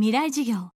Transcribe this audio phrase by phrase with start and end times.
[0.00, 0.70] 未来授業。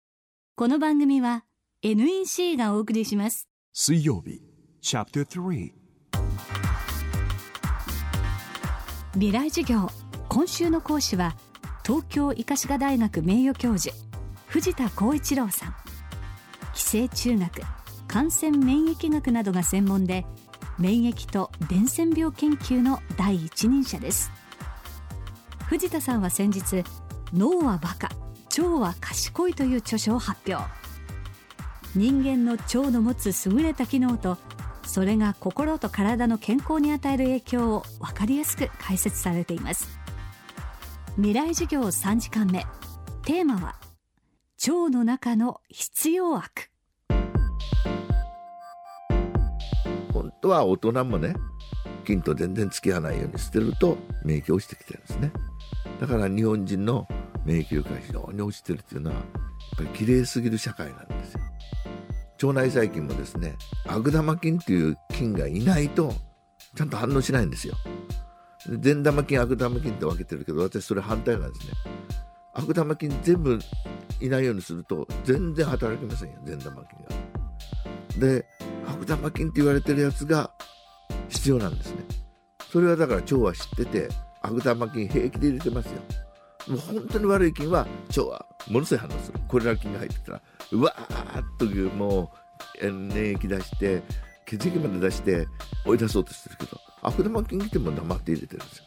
[0.54, 1.46] この番組は
[1.82, 3.48] NEC がお送りします。
[3.72, 4.42] 水曜日
[4.82, 5.72] チャプター3
[9.14, 9.88] 未来授業。
[10.28, 11.36] 今週の講師は
[11.86, 13.96] 東京医科歯科大学名誉教授
[14.46, 15.74] 藤田浩一郎さん。
[16.74, 17.62] 寄生虫学
[18.06, 20.26] 感染免疫学などが専門で
[20.78, 24.30] 免疫と伝染病研究の第一人者です。
[25.60, 26.84] 藤田さんは先日
[27.32, 28.10] 脳はバカ
[28.58, 30.64] 腸は賢いという著書を発表。
[31.96, 34.36] 人間の腸の持つ優れた機能と
[34.84, 39.98] それが心と体の健康に与える影響を分かりやすく解説されています。
[41.16, 42.66] 未来授業3時間目。
[43.24, 43.76] テーマは
[44.66, 46.70] 腸の中の必要悪。
[50.12, 51.34] 本当は大人もね
[52.04, 55.32] 菌と全然付き合わないように捨てると免疫落ちてきてるんですね。
[56.00, 57.08] だから日本人の
[57.44, 59.24] 免疫力が非常に落ちてるっていうのはやっ
[59.76, 61.40] ぱり綺麗すぎる社会なんですよ。
[62.42, 66.12] 腸内細菌もですね悪玉菌っていう菌がいないと
[66.76, 67.74] ちゃんと反応しないんですよ。
[68.80, 71.72] 善玉菌悪玉菌って分けてるけど私それ反対なんですね。
[72.54, 73.58] 悪玉菌全部
[74.20, 76.98] いないようにすると全然働きませんよ善玉菌
[78.20, 78.26] が。
[78.26, 78.46] で
[78.86, 80.50] 悪玉菌って言われてるやつが
[81.28, 82.04] 必要なんですね。
[82.70, 84.08] それはだから腸は知ってて
[84.42, 86.00] 悪玉菌平気で入れてますよ。
[86.68, 89.38] もう本当に悪い菌は腸はものすごい反応する。
[89.48, 92.32] コレラ菌が入ってたらうわーっというも
[92.80, 94.02] う粘液出して
[94.46, 95.46] 血液まで出して
[95.84, 98.84] 追い出そうとしてるけど悪玉菌来ても黙って入れてるんですよ。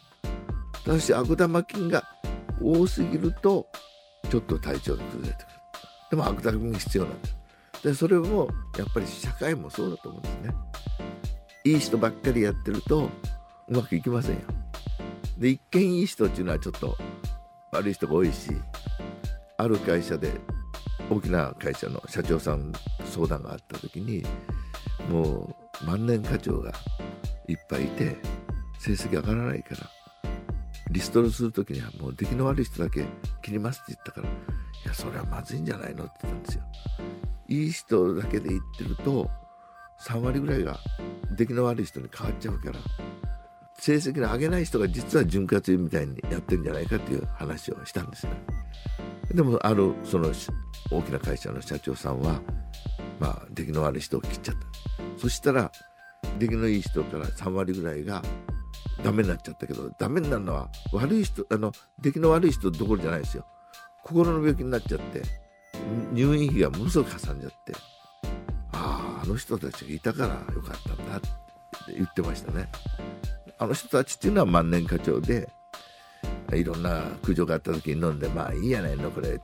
[0.84, 2.04] ただし悪玉菌が
[2.60, 3.66] 多すぎると
[4.30, 5.54] ちょっと体調が崩れてくる。
[6.10, 7.36] でも悪玉菌が必要なんです
[7.84, 10.54] でそれもやっぱり社会もそうだと思うんですね。
[11.64, 13.08] いい人ばっかりやってると
[13.68, 14.40] うまくいきませんよ。
[15.36, 16.96] で一見いい人っていうのはちょっと
[17.72, 18.50] 悪い人が多いし
[19.56, 20.32] ある会社で
[21.10, 22.72] 大きな会社の社長さん
[23.04, 24.22] 相談があった時に
[25.08, 26.72] もう万年課長が
[27.48, 28.16] いっぱいいて
[28.78, 29.90] 成績上がらないから
[30.90, 33.04] リストラする時にはもう出来の悪い人だけ
[33.42, 34.30] 切りますって言ったからい
[34.86, 36.64] やそれはまずいんじゃないのって言ったんですよ。
[37.48, 39.28] いい人だけで言ってると
[40.06, 40.78] 3割ぐらいが
[41.36, 42.78] 出来の悪い人に変わっちゃうから
[43.78, 48.32] 成績の上げない人が実は潤滑油みたいにやってるんじゃないかっていう話をしたんですね
[49.32, 50.32] でもあるその
[50.90, 52.40] 大きな会社の社長さんは
[53.20, 54.60] まあ出来の悪い人を切っちゃった。
[55.18, 55.70] そしたら
[56.38, 58.22] 出来のいい人から3割ぐらいが
[59.02, 63.44] ダメになっちゃったけどダメになるのは悪い人あの出来の悪い人どころじゃないですよ。
[64.04, 65.22] 心の病気になっちゃって
[66.12, 67.74] 入院費がものすごくかさんじゃって
[68.72, 71.28] あああの人たちがいたからよかったんだって
[71.94, 72.70] 言ってましたね。
[73.58, 75.48] あの人たちっていうのは万年課長で
[76.52, 79.40] いろんな苦情があった時に飲んでまあいいやないのこれ。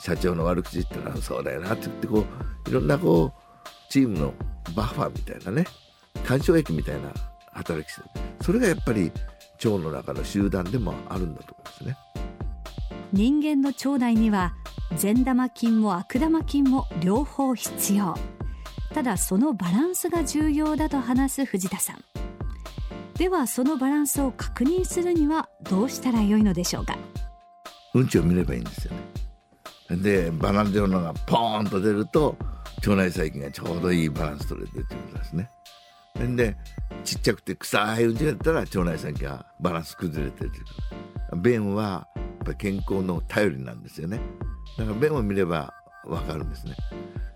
[0.00, 2.24] 社長の悪口言ったらそうだよなって言ってこ
[2.66, 4.32] ういろんなこうチームの
[4.74, 5.66] バッファーみたいなね
[6.24, 7.12] 干渉液みたいな
[7.52, 8.08] 働きして
[8.40, 9.12] それがやっぱり
[9.62, 11.96] 腸の中の集団でもあるんだと思うんですね。
[13.12, 14.54] 人間の腸内には
[14.96, 18.14] 善玉菌も悪玉菌も両方必要。
[18.94, 22.09] ただそのバランスが重要だと話す藤田さん。
[23.20, 26.96] ではそのバランスを確認するにはどうしたらよいのでしょうか？
[27.92, 28.94] うんちを見ればいいんですよ
[29.90, 29.96] ね。
[30.02, 32.34] でバランスのがポーンと出ると
[32.78, 35.50] 腸内細菌がちょうどいいバランス取れてるってことですね。
[36.34, 36.56] で
[37.04, 40.50] ちっちゃくて臭いうんちが出たら腸内細菌がバランス崩れてる
[41.42, 44.18] 便はやっぱ健康の頼りなんですよね。
[44.78, 45.74] だから便を見れば
[46.06, 46.74] わかるんですね。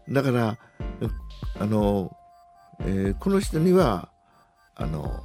[0.09, 0.57] だから
[1.61, 2.17] あの、
[2.81, 4.09] えー、この人には
[4.77, 5.23] あの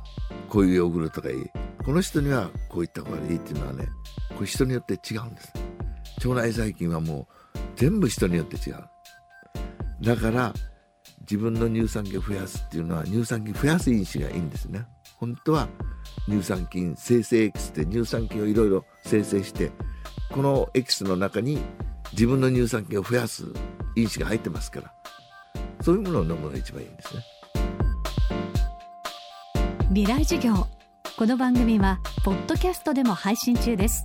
[0.49, 1.45] こういうヨーグルトがいい。
[1.83, 3.87] この人にはこういった方がいいっていうのはね
[4.35, 5.53] これ人によって違うんです。
[6.27, 8.83] 腸内細菌はもう全部人によって違う。
[10.01, 10.53] だから
[11.21, 14.85] 自分の乳酸菌を増やすっていうのは乳酸菌増やす因子がいいんですね。
[15.15, 15.67] 本当は
[16.27, 19.71] 乳酸菌生成エキスって乳酸菌をいろいろ生成して
[20.31, 21.59] このエキスの中に
[22.13, 23.45] 自分の乳酸菌を増やす
[23.95, 24.93] 因子が入ってますから。
[25.81, 27.23] そういうものを飲むのが一番いいんですね。
[29.91, 30.67] 未来授業。
[31.17, 34.03] この番組はポッドキャストでも配信中です。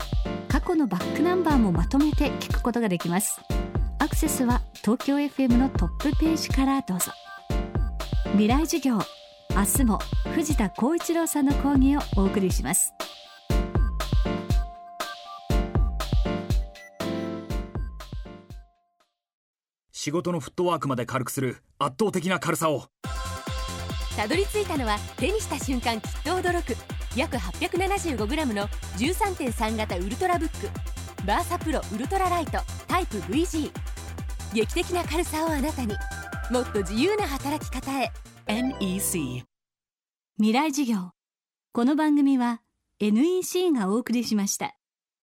[0.49, 3.39] 過去のバックナンバーもまとめて聞くことができます。
[3.99, 7.13] アクセスは東京 FM のトップページからどうぞ。
[8.33, 8.95] 未来授業。
[9.55, 9.99] 明日も
[10.35, 12.95] 藤田光一郎さんの講義をお送りします。
[19.93, 22.85] 仕事のフットワークまで軽くする圧倒的な軽さを。
[24.17, 26.77] たどり着いたのは手にした瞬間きっと驚く。
[27.17, 28.69] 約 875g の
[28.99, 30.69] 13.3型ウルトラブック。
[31.27, 32.59] バーサプロウルトラライト。
[32.87, 33.71] タイプ VG
[34.53, 35.95] 劇的な軽さをあなたに。
[36.51, 38.13] もっと自由な働き方へ。
[38.47, 39.45] NEC
[40.37, 41.11] 未来授業。
[41.73, 42.61] この番組は
[43.01, 44.77] NEC がお送りしました